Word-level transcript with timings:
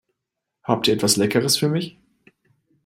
Habt 0.63 0.87
ihr 0.87 0.95
etwas 0.95 1.15
Leckeres 1.15 1.57
für 1.57 1.69
mich? 1.69 1.99